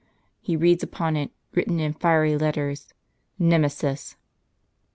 He 0.39 0.57
reads 0.57 0.81
upon 0.81 1.15
it, 1.15 1.29
written 1.53 1.79
in 1.79 1.93
fiery 1.93 2.35
letters, 2.35 2.91
JSTemesis. 3.39 4.15